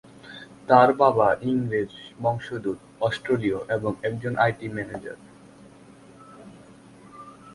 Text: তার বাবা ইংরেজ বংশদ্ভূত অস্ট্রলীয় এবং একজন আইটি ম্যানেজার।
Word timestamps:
তার 0.67 0.89
বাবা 0.93 1.27
ইংরেজ 1.41 1.91
বংশদ্ভূত 2.21 2.79
অস্ট্রলীয় 3.01 3.59
এবং 3.69 3.91
একজন 4.03 4.33
আইটি 4.37 4.67
ম্যানেজার। 4.67 5.17